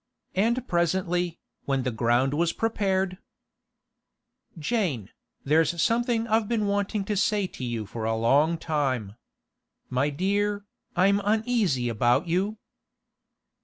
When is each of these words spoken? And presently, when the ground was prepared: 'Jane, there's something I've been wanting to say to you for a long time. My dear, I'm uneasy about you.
And 0.33 0.67
presently, 0.67 1.37
when 1.65 1.83
the 1.83 1.91
ground 1.91 2.33
was 2.33 2.53
prepared: 2.53 3.19
'Jane, 4.57 5.11
there's 5.43 5.79
something 5.79 6.27
I've 6.27 6.47
been 6.47 6.65
wanting 6.65 7.05
to 7.05 7.15
say 7.15 7.45
to 7.45 7.63
you 7.63 7.85
for 7.85 8.05
a 8.05 8.15
long 8.15 8.57
time. 8.57 9.13
My 9.91 10.09
dear, 10.09 10.65
I'm 10.95 11.21
uneasy 11.23 11.87
about 11.87 12.27
you. 12.27 12.57